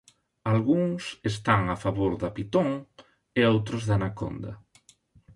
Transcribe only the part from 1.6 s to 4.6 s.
a favor da pitón e outros da anaconda.